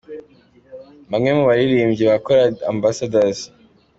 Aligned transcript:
Bamwe 1.11 1.31
mu 1.37 1.43
baririmbyi 1.49 2.03
ba 2.09 2.17
Korali 2.25 2.59
Ambassadors. 2.71 3.39